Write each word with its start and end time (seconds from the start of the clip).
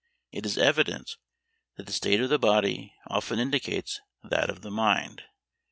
It 0.31 0.47
is 0.47 0.57
evident 0.57 1.15
that 1.77 1.85
the 1.85 1.93
state 1.93 2.21
of 2.21 2.31
the 2.31 2.39
body 2.39 2.95
often 3.05 3.37
indicates 3.37 4.01
that 4.23 4.49
of 4.49 4.63
the 4.63 4.71
mind. 4.71 5.25